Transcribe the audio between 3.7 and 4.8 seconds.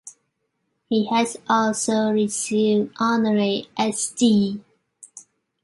Sc.D.